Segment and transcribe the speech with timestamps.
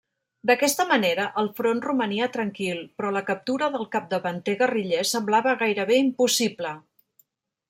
[0.51, 6.75] D'aquesta manera, el front romania tranquil, però la captura del capdavanter guerriller semblava gairebé impossible.